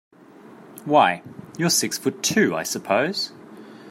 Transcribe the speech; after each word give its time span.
Why, 0.83 1.21
you're 1.59 1.69
six 1.69 1.99
foot 1.99 2.23
two, 2.23 2.55
I 2.55 2.63
suppose? 2.63 3.33